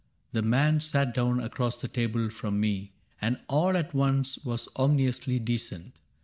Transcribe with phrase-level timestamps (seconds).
[0.31, 5.37] The man sat down across the table from me And all at once was ominously
[5.37, 5.99] decent.